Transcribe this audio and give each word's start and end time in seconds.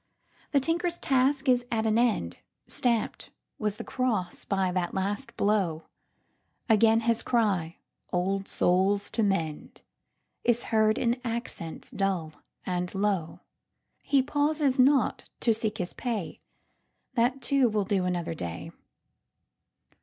The 0.51 0.59
tinker's 0.59 0.97
task 0.97 1.47
is 1.47 1.63
at 1.71 1.85
an 1.85 1.99
end:Stamp'd 1.99 3.29
was 3.59 3.77
the 3.77 3.83
cross 3.83 4.45
by 4.45 4.71
that 4.71 4.95
last 4.95 5.37
blow. 5.37 5.83
Again 6.67 7.01
his 7.01 7.21
cry, 7.21 7.77
"Old 8.11 8.47
souls 8.47 9.11
to 9.11 9.21
mend!"Is 9.21 10.63
heard 10.63 10.97
in 10.97 11.21
accents 11.23 11.91
dull 11.91 12.33
and 12.65 12.95
low. 12.95 13.41
He 14.01 14.23
pauses 14.23 14.79
not 14.79 15.29
to 15.41 15.53
seek 15.53 15.77
his 15.77 15.93
pay,—That 15.93 17.39
too 17.43 17.69
will 17.69 17.85
do 17.85 18.05
another 18.05 18.33
day. 18.33 18.71